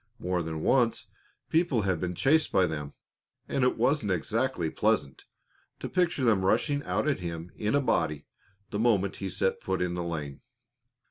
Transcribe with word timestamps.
More 0.17 0.41
than 0.41 0.63
once 0.63 1.05
people 1.51 1.83
had 1.83 1.99
been 2.01 2.15
chased 2.15 2.51
by 2.51 2.65
them, 2.65 2.93
and 3.47 3.63
it 3.63 3.77
wasn't 3.77 4.11
exactly 4.13 4.71
pleasant 4.71 5.25
to 5.79 5.87
picture 5.87 6.23
them 6.23 6.43
rushing 6.43 6.81
out 6.85 7.07
at 7.07 7.19
him 7.19 7.51
in 7.55 7.75
a 7.75 7.81
body 7.81 8.25
the 8.71 8.79
moment 8.79 9.17
he 9.17 9.29
set 9.29 9.61
foot 9.61 9.79
in 9.79 9.93
the 9.93 10.03
lane. 10.03 10.41